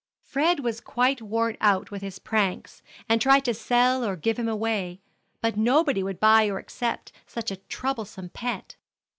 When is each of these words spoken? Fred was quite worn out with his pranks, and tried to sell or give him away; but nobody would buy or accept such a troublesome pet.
Fred 0.23 0.61
was 0.61 0.81
quite 0.81 1.21
worn 1.21 1.57
out 1.61 1.91
with 1.91 2.01
his 2.01 2.17
pranks, 2.17 2.81
and 3.07 3.21
tried 3.21 3.45
to 3.45 3.53
sell 3.53 4.03
or 4.03 4.15
give 4.15 4.39
him 4.39 4.49
away; 4.49 4.99
but 5.41 5.55
nobody 5.55 6.01
would 6.01 6.19
buy 6.19 6.47
or 6.47 6.57
accept 6.57 7.11
such 7.27 7.51
a 7.51 7.57
troublesome 7.57 8.29
pet. 8.29 8.77